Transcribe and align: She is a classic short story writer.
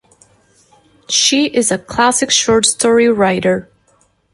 She 1.09 1.45
is 1.45 1.71
a 1.71 1.77
classic 1.77 2.31
short 2.31 2.65
story 2.65 3.07
writer. 3.07 3.69